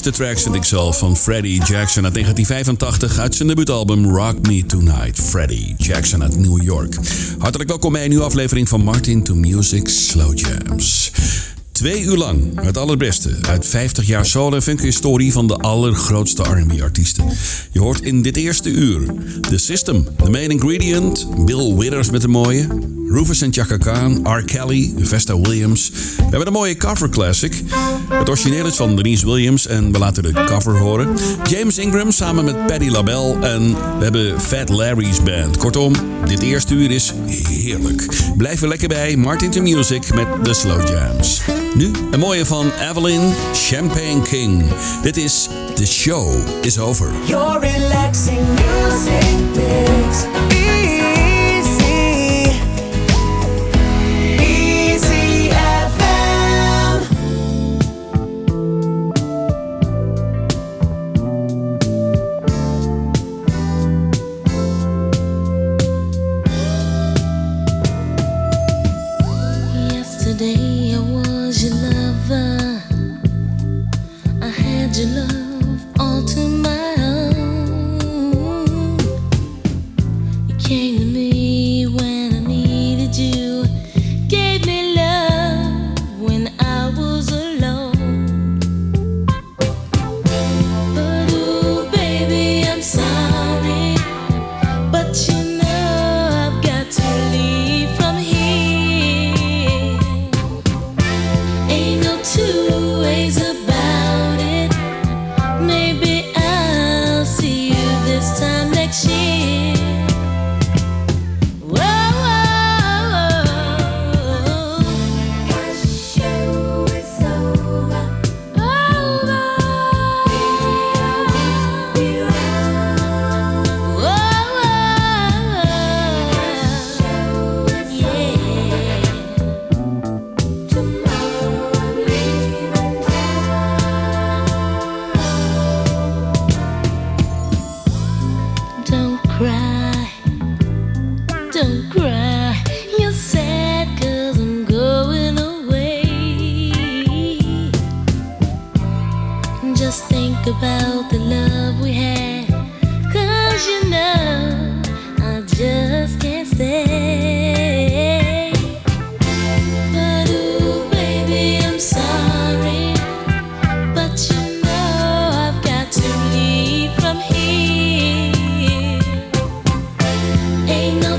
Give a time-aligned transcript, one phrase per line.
[0.00, 4.66] Allermooiste tracks vind ik zelf van Freddie Jackson uit 1985 uit zijn debuutalbum Rock Me
[4.66, 5.18] Tonight.
[5.18, 6.96] Freddie Jackson uit New York.
[7.38, 11.12] Hartelijk welkom bij een nieuwe aflevering van Martin to Music Slow Jams.
[11.72, 16.42] Twee uur lang het allerbeste uit 50 jaar soul en funk historie van de allergrootste
[16.42, 17.24] R&B artiesten.
[17.72, 22.30] Je hoort in dit eerste uur The System, The Main Ingredient, Bill Withers met een
[22.30, 22.66] mooie,
[23.12, 24.44] Rufus en Chaka Khan, R.
[24.44, 25.90] Kelly, Vesta Williams.
[26.16, 27.62] We hebben een mooie cover classic.
[28.08, 31.08] Het origineel is van Denise Williams en we laten de cover horen.
[31.48, 35.56] James Ingram samen met Patti LaBelle en we hebben Fat Larry's Band.
[35.56, 35.92] Kortom,
[36.26, 37.12] dit eerste uur is
[37.48, 38.06] heerlijk.
[38.36, 41.40] Blijf er lekker bij, Martin to Music met The Slow Jams.
[41.74, 44.64] Nu een mooie van Evelyn Champagne King.
[45.02, 47.08] Dit is The Show is Over.
[47.26, 50.49] Your relaxing music mix.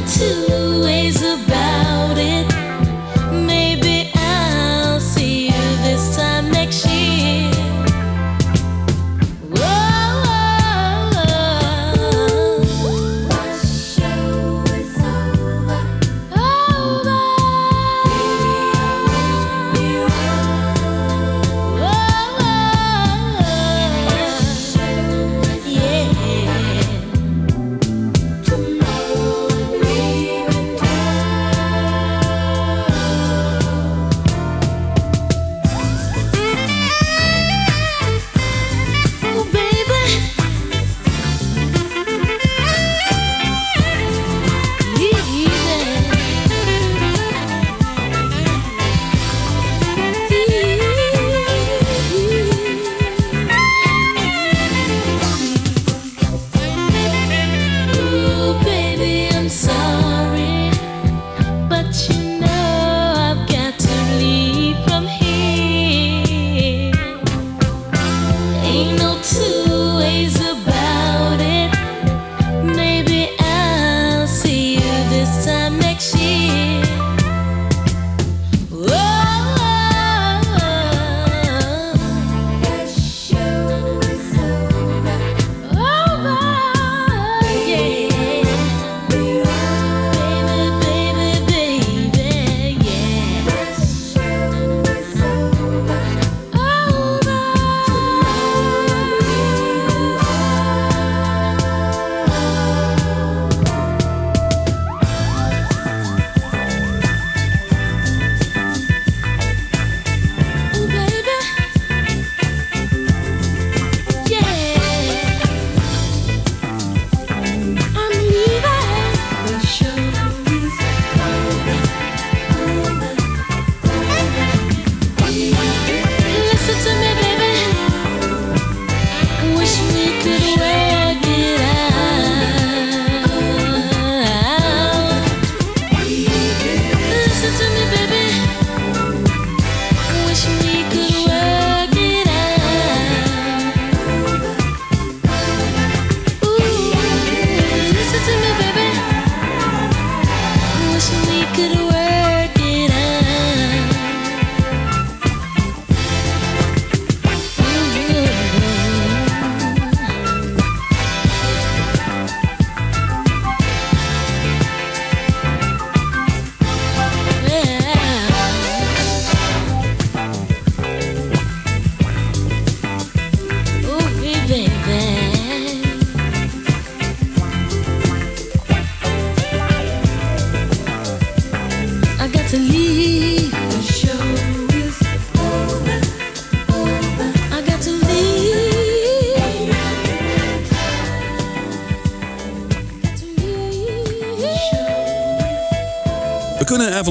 [0.07, 0.60] to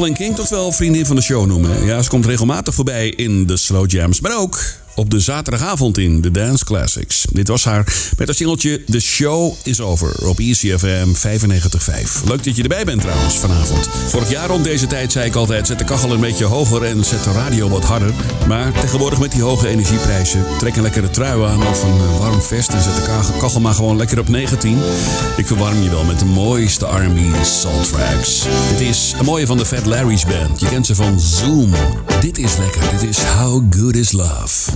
[0.00, 1.84] Evelyn King toch wel vriendin van de show noemen.
[1.84, 4.62] Ja, ze komt regelmatig voorbij in de Slow Jams, maar ook
[4.94, 7.19] op de zaterdagavond in de Dance Classics.
[7.32, 7.84] Dit was haar
[8.16, 12.24] met haar singeltje The Show Is Over op ECFM 95.5.
[12.24, 13.88] Leuk dat je erbij bent trouwens vanavond.
[14.06, 17.04] Vorig jaar rond deze tijd zei ik altijd zet de kachel een beetje hoger en
[17.04, 18.12] zet de radio wat harder.
[18.48, 22.42] Maar tegenwoordig met die hoge energieprijzen trek een lekkere trui aan of een eh, warm
[22.42, 23.02] vest en zet de
[23.38, 24.78] kachel maar gewoon lekker op 19.
[25.36, 28.46] Ik verwarm je wel met de mooiste R&B Salt tracks.
[28.70, 30.60] Dit is een mooie van de Fat Larry's Band.
[30.60, 31.70] Je kent ze van Zoom.
[32.20, 32.82] Dit is lekker.
[32.90, 34.70] Dit is How Good Is Love.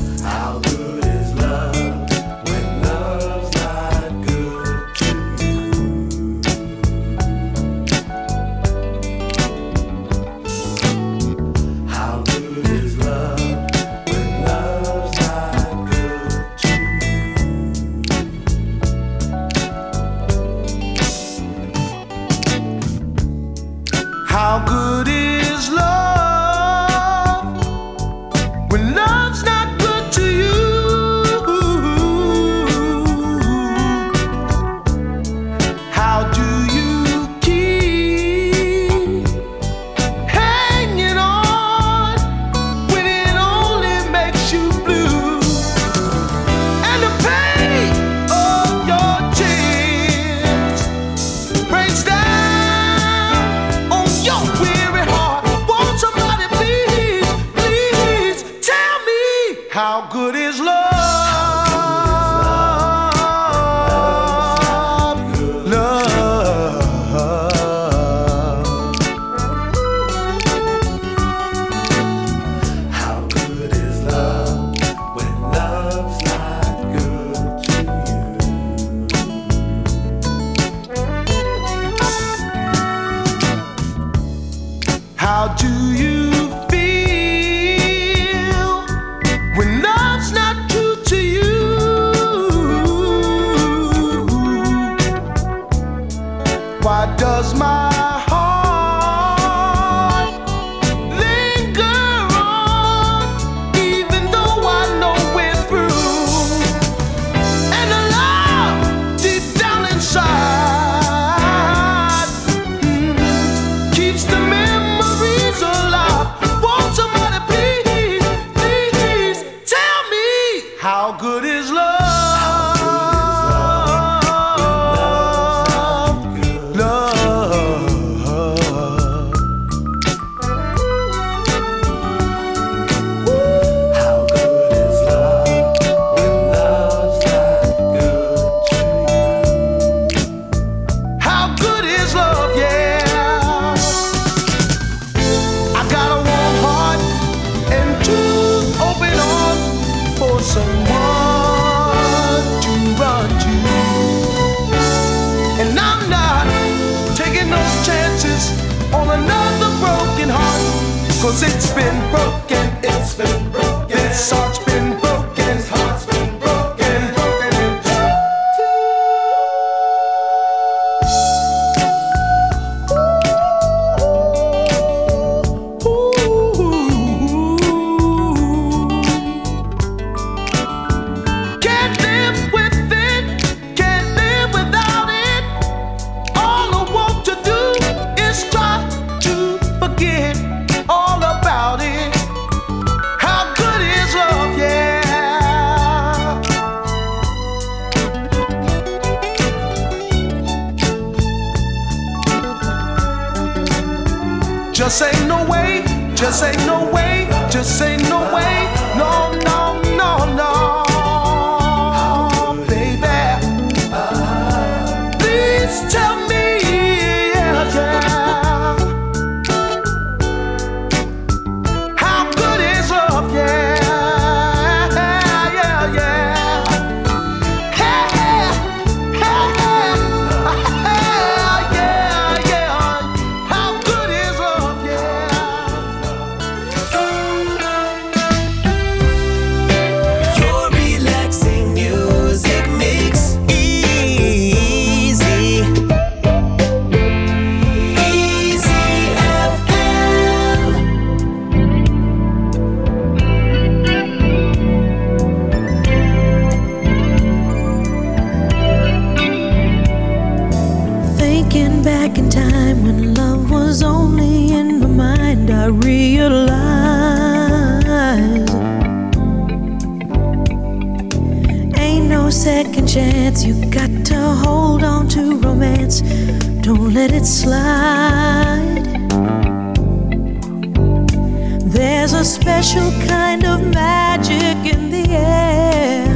[281.87, 286.09] There's a special kind of magic in the air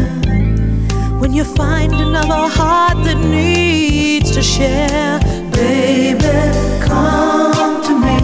[1.21, 5.21] when you find another heart that needs to share.
[5.53, 6.25] Baby,
[6.81, 8.19] come to me.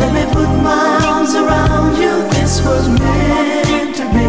[0.00, 2.14] Let me put my arms around you.
[2.34, 4.26] This was meant to be.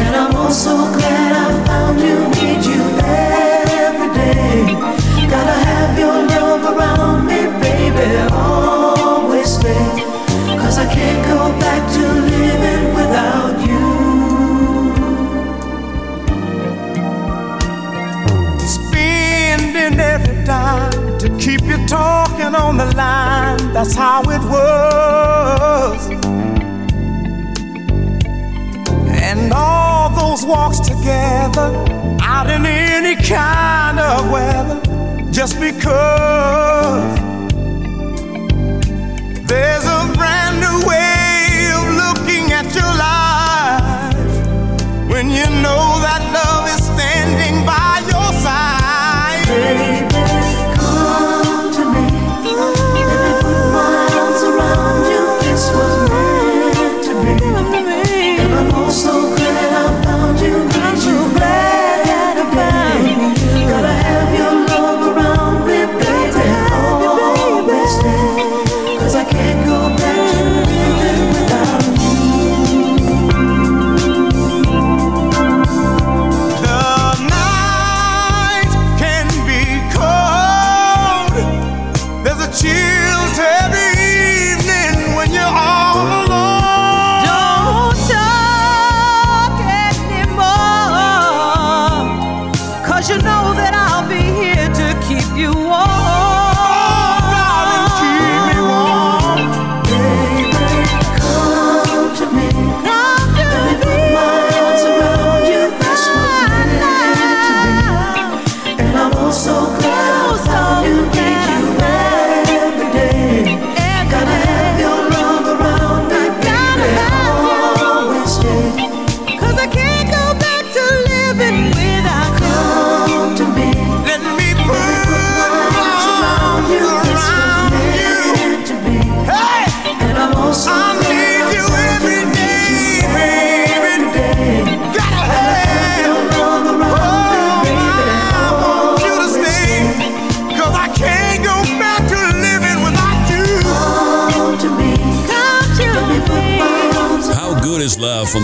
[0.00, 1.59] And I'm also glad I
[21.50, 23.72] keep you talking on the line.
[23.72, 26.00] That's how it was.
[29.28, 31.68] And all those walks together
[32.22, 34.80] out in any kind of weather
[35.32, 37.18] just because
[39.50, 44.30] there's a brand new way of looking at your life
[45.10, 46.29] when you know that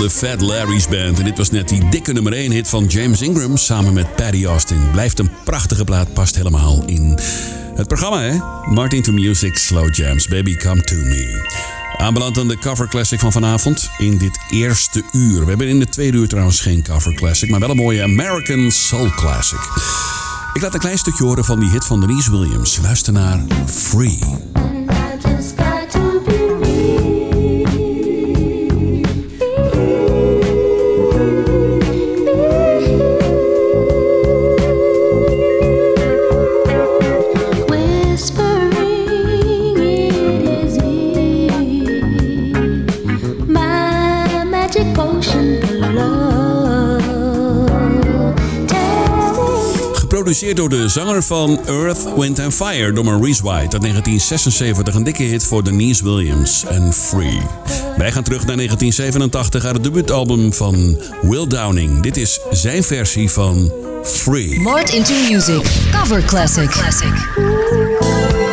[0.06, 1.18] de Fat Larry's Band.
[1.18, 4.44] En dit was net die dikke nummer 1 hit van James Ingram samen met Paddy
[4.44, 4.90] Austin.
[4.90, 7.18] Blijft een prachtige plaat, past helemaal in
[7.74, 8.38] het programma hè.
[8.74, 11.48] Martin to Music, Slow Jams, Baby Come To Me.
[11.96, 15.40] Aanbeland aan de cover classic van vanavond in dit eerste uur.
[15.40, 18.70] We hebben in de tweede uur trouwens geen cover classic, maar wel een mooie American
[18.70, 19.60] Soul Classic.
[20.52, 22.78] Ik laat een klein stukje horen van die hit van Denise Williams.
[22.82, 24.18] Luister naar Free.
[50.26, 53.58] Geproduceerd door de zanger van Earth, Wind and Fire, door Maurice White.
[53.58, 57.40] Uit 1976 een dikke hit voor Denise Williams en Free.
[57.96, 62.02] Wij gaan terug naar 1987 uit het debuutalbum van Will Downing.
[62.02, 63.72] Dit is zijn versie van
[64.04, 64.60] Free.
[64.60, 65.66] Mart into Music.
[65.90, 66.70] Cover Classic.
[66.70, 68.45] Classic.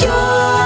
[0.00, 0.57] Your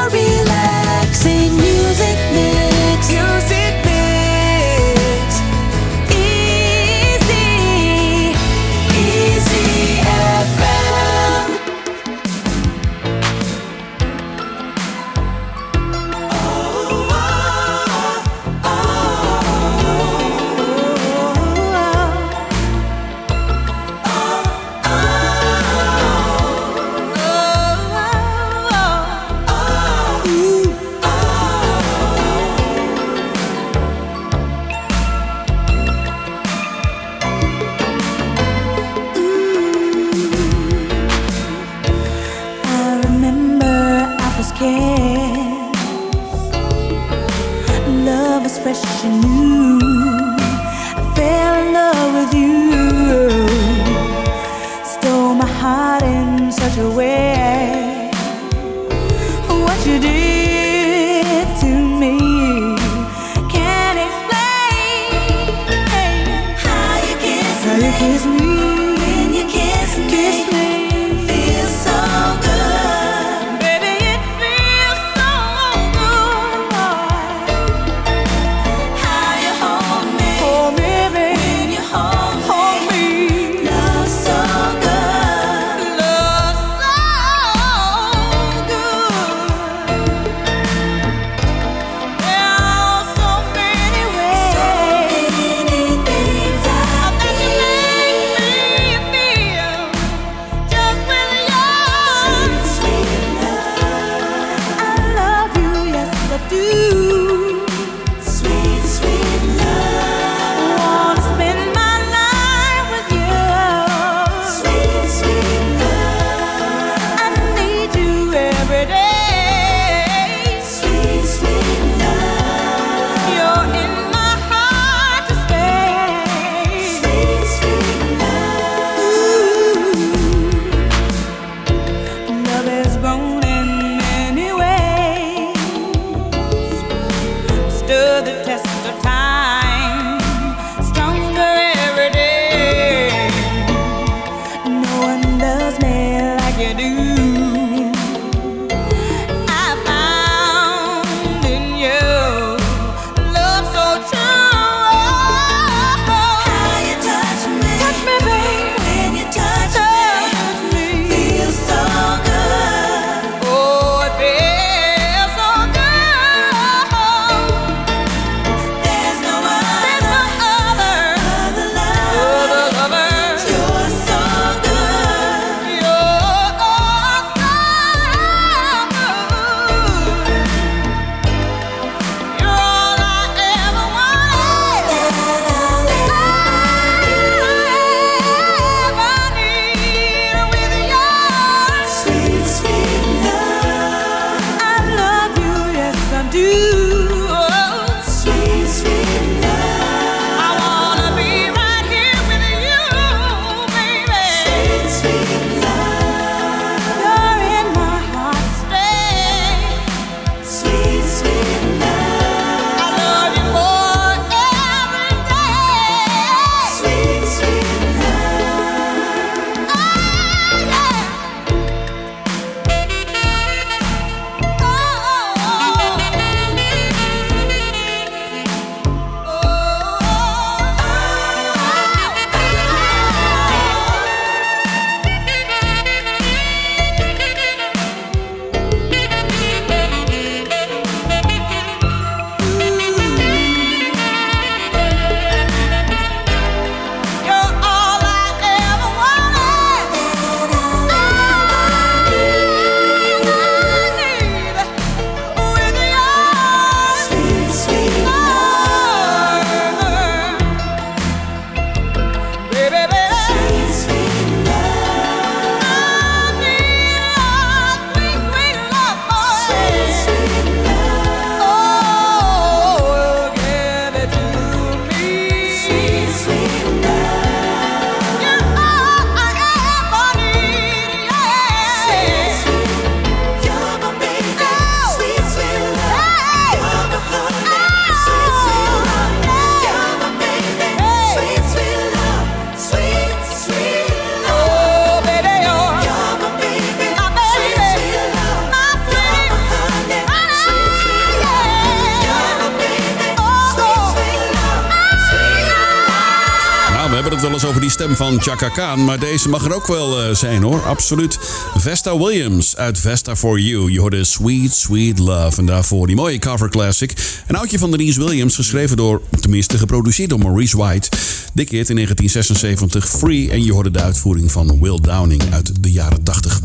[307.62, 311.18] die stem van Chaka Khan, maar deze mag er ook wel eh, zijn hoor, absoluut.
[311.54, 313.72] Vesta Williams uit Vesta For You.
[313.72, 317.22] Je hoorde Sweet Sweet Love en daarvoor die mooie cover classic.
[317.26, 320.88] Een oudje van Denise Williams, geschreven door, tenminste geproduceerd door Maurice White.
[321.34, 325.72] Dit keer in 1976 Free en je hoorde de uitvoering van Will Downing uit de
[325.72, 326.40] jaren 80.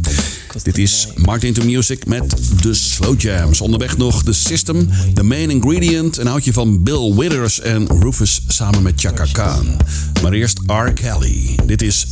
[0.63, 3.61] Dit is Martin to Music met de Slow Jams.
[3.61, 8.81] Onderweg nog The System, The Main Ingredient, een oudje van Bill Withers en Rufus samen
[8.81, 9.77] met Chaka Khan.
[10.21, 10.93] Maar eerst R.
[10.93, 11.59] Kelly.
[11.65, 12.07] Dit is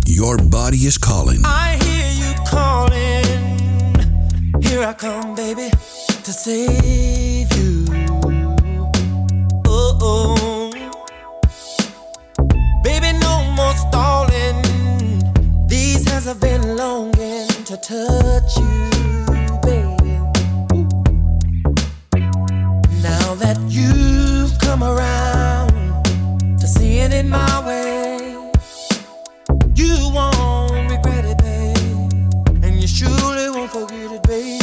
[0.00, 1.46] Your Body is Calling.
[1.46, 3.62] I hear you calling.
[4.60, 5.68] Here I come, baby,
[6.22, 7.84] to save you.
[9.68, 10.72] Oh, oh.
[12.82, 14.13] Baby, no more stalling.
[16.06, 18.90] Hands have been longing to touch you,
[19.62, 20.18] baby.
[23.02, 25.70] Now that you've come around
[26.58, 28.36] to seeing it in my way,
[29.74, 32.12] you won't regret it, babe.
[32.64, 34.62] And you surely won't forget it, babe.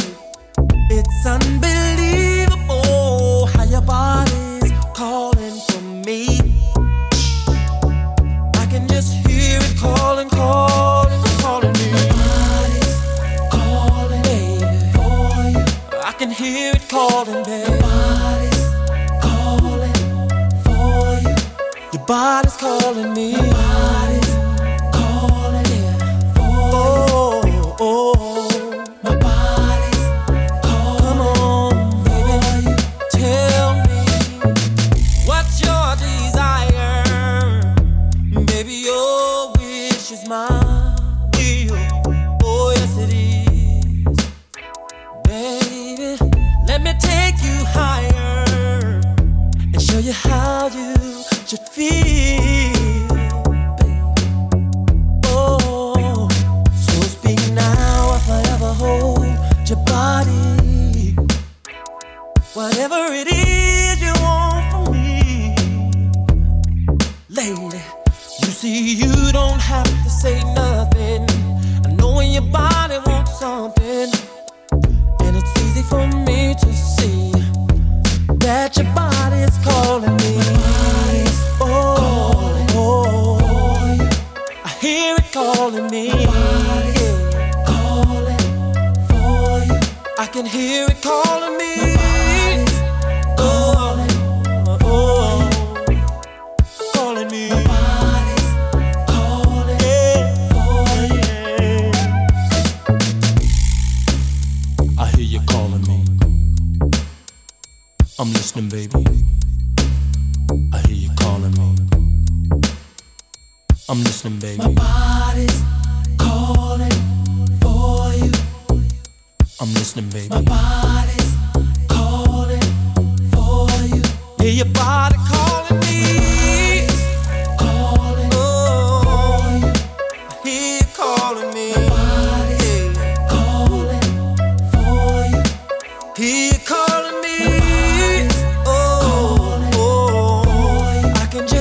[0.90, 6.38] It's unbelievable how your body's calling for me.
[8.56, 10.71] I can just hear it calling, calling,
[16.92, 17.80] calling, baby.
[17.80, 18.68] Body's
[19.22, 19.94] calling
[20.62, 21.36] for you.
[21.94, 23.32] Your body's calling me.
[23.32, 24.34] body's
[24.92, 25.64] calling,
[26.34, 27.62] for you.
[27.64, 28.51] Oh, oh, oh.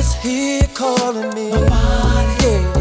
[0.01, 1.49] is here calling me.
[1.51, 2.80] Yeah.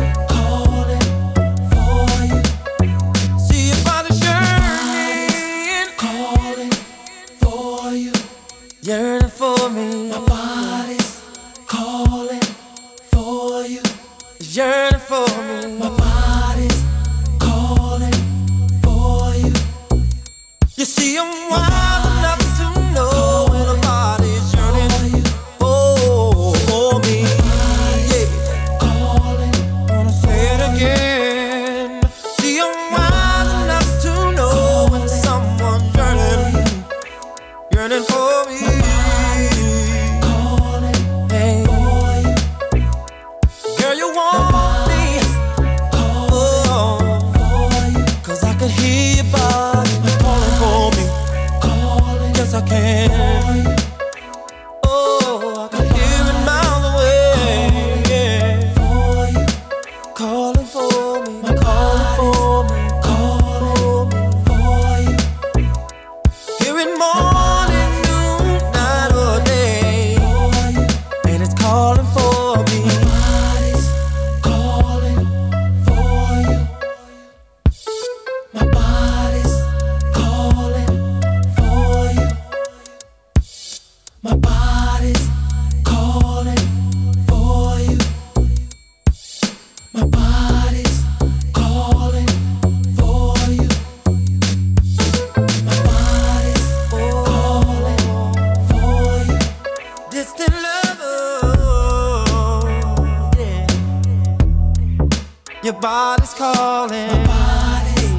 [105.81, 107.09] body's calling.
[107.09, 108.13] My body's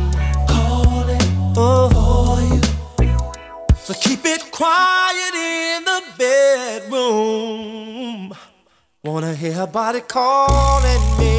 [0.50, 1.22] calling
[1.56, 1.90] oh.
[1.94, 2.62] for you.
[3.76, 7.54] So keep it quiet in the bedroom.
[9.04, 11.36] Wanna hear her body calling me?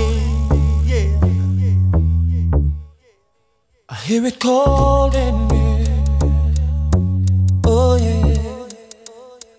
[0.84, 1.20] Yeah.
[3.88, 5.86] I hear it calling me.
[7.64, 8.68] Oh yeah.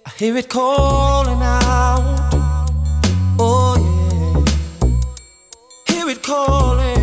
[0.05, 1.62] I hear it calling out.
[6.24, 7.03] calling.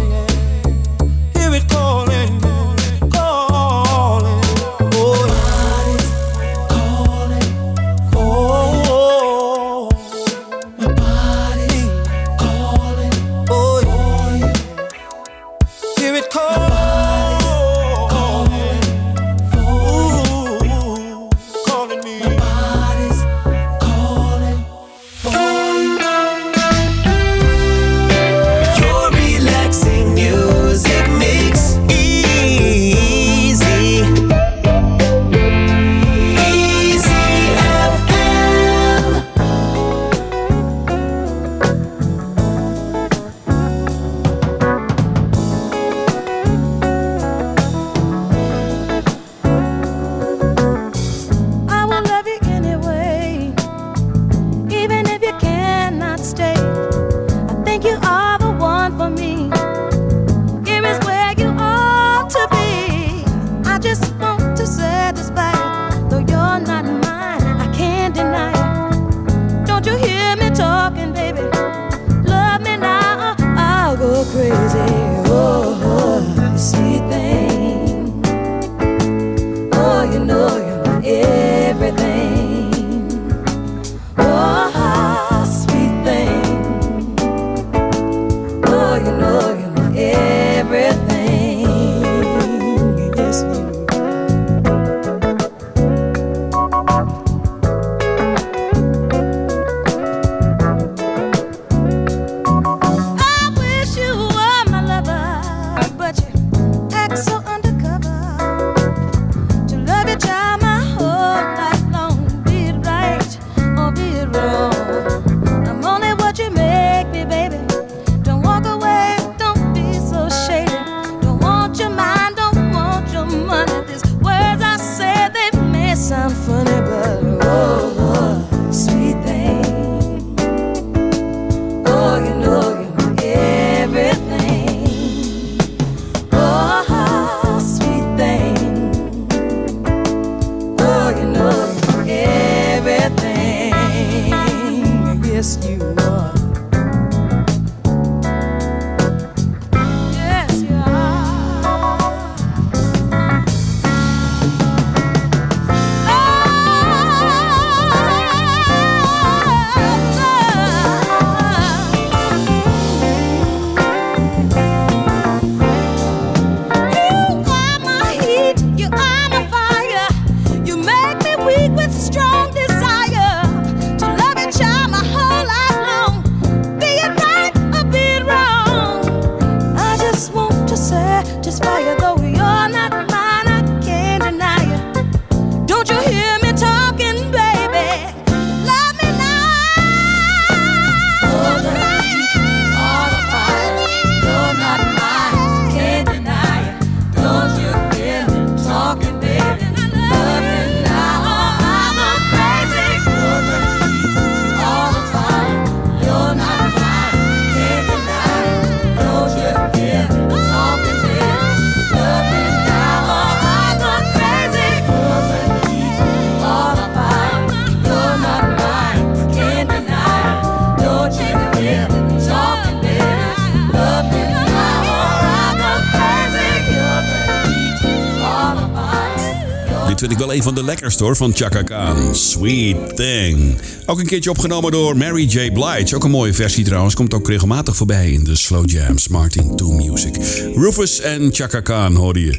[230.31, 232.15] Een van de lekkerste hoor van Chaka Khan.
[232.15, 233.59] Sweet Thing.
[233.87, 235.53] Ook een keertje opgenomen door Mary J.
[235.53, 235.97] Blige.
[235.97, 236.95] Ook een mooie versie trouwens.
[236.95, 239.09] Komt ook regelmatig voorbij in de Slow Jams.
[239.09, 240.17] Martin to Music.
[240.55, 242.39] Rufus en Chaka Khan hoorde je.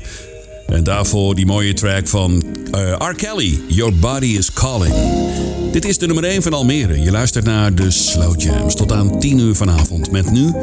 [0.67, 3.13] En daarvoor die mooie track van eh, R.
[3.15, 3.61] Kelly.
[3.67, 5.20] Your Body is Calling.
[5.71, 7.01] Dit is de nummer 1 van Almere.
[7.01, 8.75] Je luistert naar de Slow Jams.
[8.75, 10.11] Tot aan 10 uur vanavond.
[10.11, 10.53] Met nu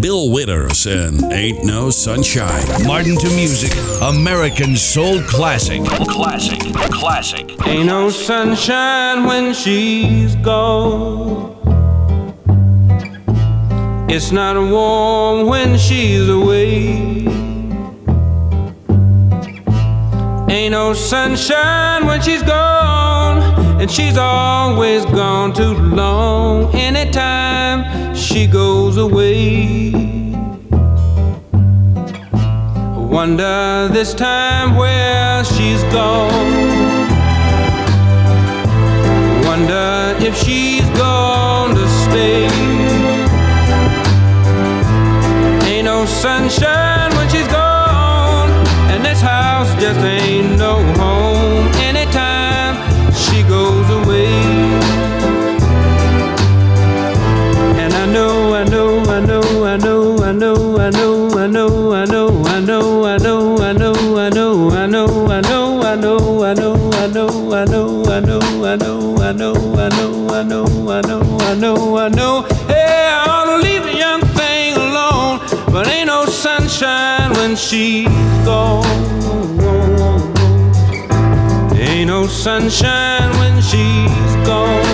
[0.00, 2.84] Bill Withers en Ain't No Sunshine.
[2.86, 5.82] Martin to Music, American Soul Classic.
[6.06, 7.54] Classic, classic.
[7.64, 11.54] Ain't no sunshine when she's gone.
[14.06, 17.24] It's not warm when she's away.
[20.48, 22.95] Ain't no sunshine when she's gone,
[23.86, 26.74] and she's always gone too long.
[26.74, 29.92] Anytime she goes away,
[32.32, 36.32] I wonder this time where she's gone.
[39.44, 42.48] Wonder if she's gonna stay.
[45.70, 48.50] Ain't no sunshine when she's gone,
[48.90, 50.82] and this house just ain't no
[77.56, 78.06] she's
[78.44, 78.84] gone.
[81.74, 84.84] Ain't no sunshine when she's gone.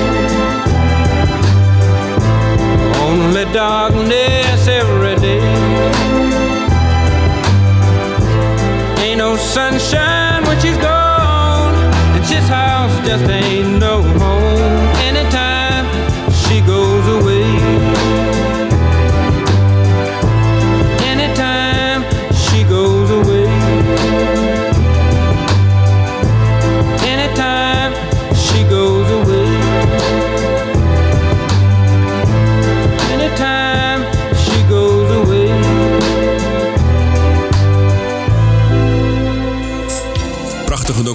[3.03, 5.43] Only darkness every day.
[9.03, 10.22] Ain't no sunshine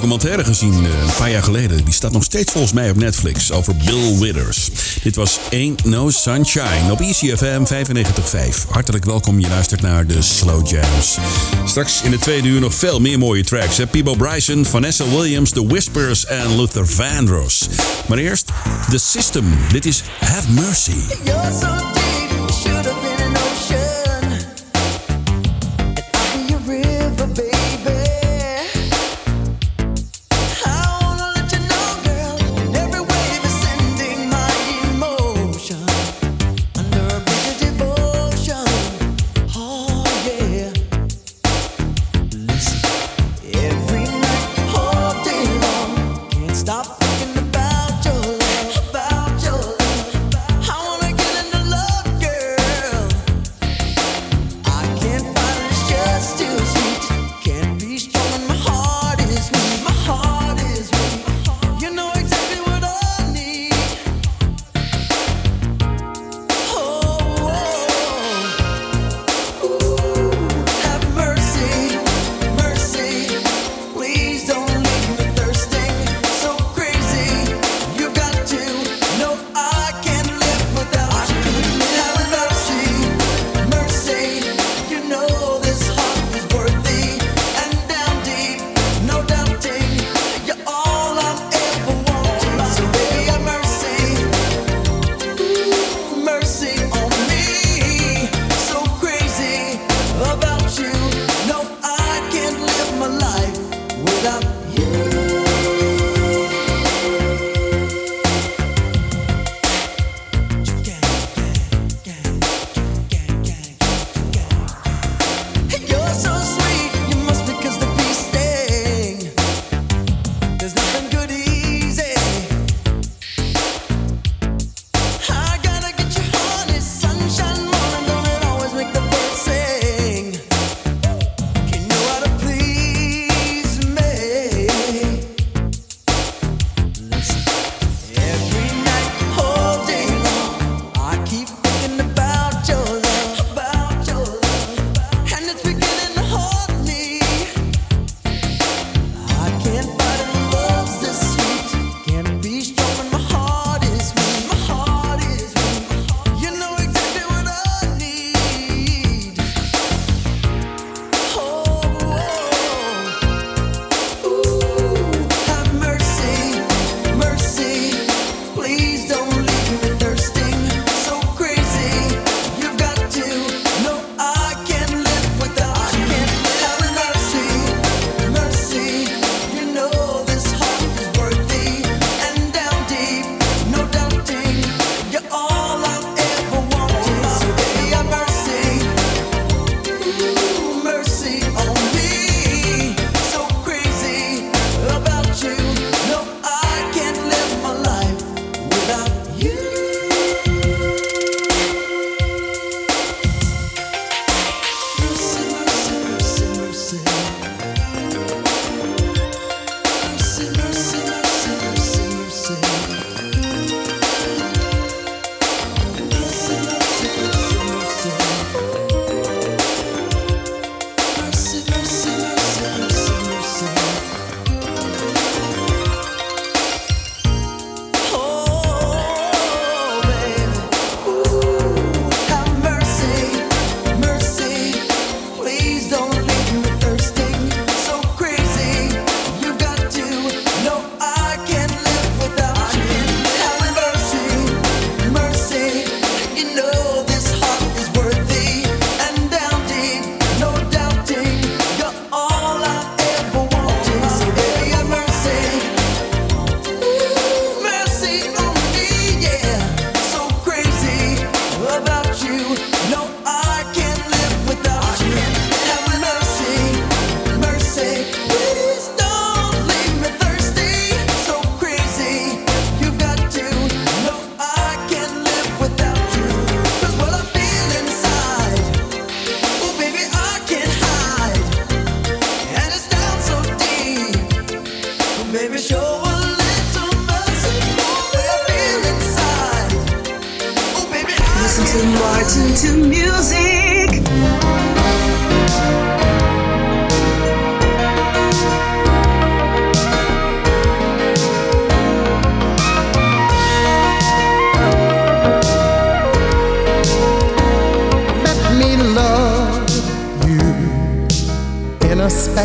[0.09, 1.85] documentaire gezien eh, een paar jaar geleden.
[1.85, 4.69] Die staat nog steeds volgens mij op Netflix over Bill Withers.
[5.03, 8.69] Dit was Ain't No Sunshine op ECFM 95.5.
[8.69, 11.17] Hartelijk welkom, je luistert naar de Slow Jams.
[11.65, 13.77] Straks in de tweede uur nog veel meer mooie tracks.
[13.77, 13.85] Hè?
[14.17, 17.67] Bryson, Vanessa Williams, The Whispers en Luther Vandross.
[18.07, 18.51] Maar eerst
[18.89, 19.57] The System.
[19.71, 20.91] Dit is Have Mercy.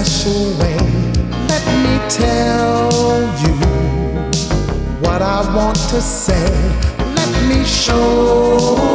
[0.05, 0.77] Special way.
[1.49, 2.91] Let me tell
[3.43, 3.55] you
[5.01, 6.49] what I want to say.
[6.99, 8.92] Let me show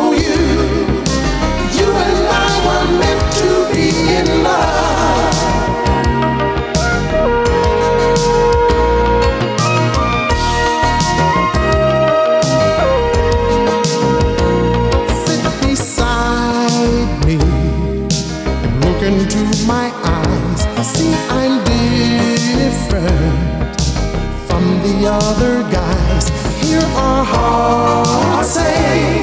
[27.57, 29.16] all I say.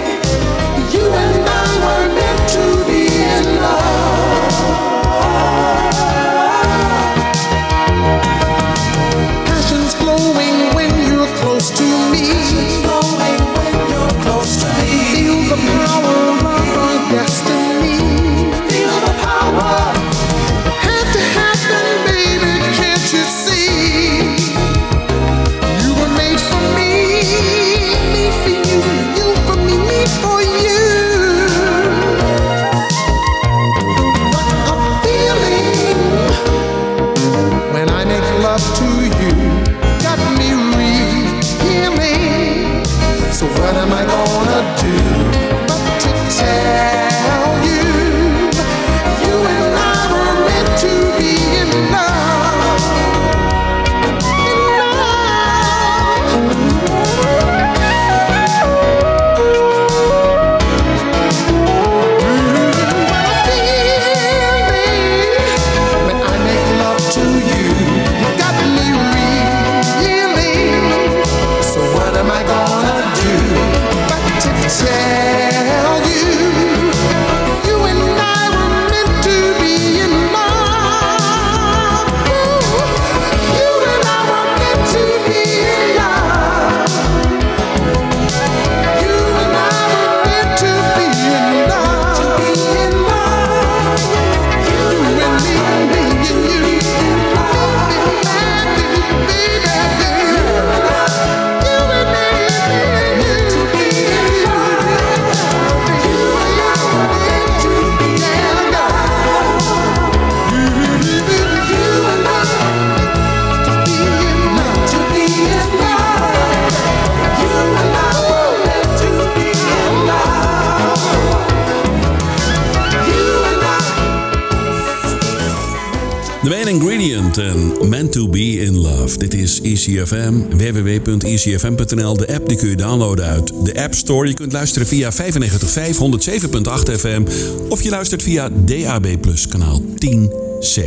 [130.15, 132.17] ECFM, www.ecfm.nl.
[132.17, 134.29] De app die kun je downloaden uit de App Store.
[134.29, 137.23] Je kunt luisteren via 95.5, 107.8 FM.
[137.69, 139.07] Of je luistert via DAB+,
[139.49, 140.83] kanaal 10C.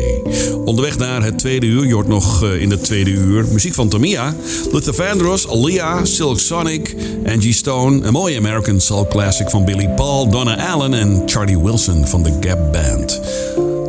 [0.65, 1.85] Onderweg naar het tweede uur.
[1.85, 4.35] Je hoort nog eh, in het tweede uur muziek van Tamia,
[4.71, 8.05] Luther Vandross, Alia, Silk Sonic, Angie Stone.
[8.05, 12.37] Een mooie American Soul Classic van Billy Paul, Donna Allen en Charlie Wilson van de
[12.39, 13.21] Gap Band.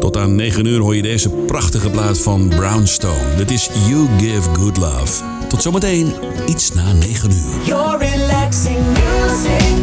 [0.08, 3.34] Tot aan 9 uur hoor je deze prachtige plaat van Brownstone.
[3.36, 5.22] Dit is You Give Good Love.
[5.48, 6.12] Tot zometeen,
[6.46, 7.98] iets na 9 uur.
[7.98, 9.77] Relaxing music